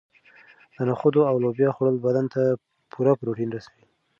[0.75, 2.41] د نخودو او لوبیا خوړل بدن ته
[2.91, 3.83] پوره پروټین رسوي.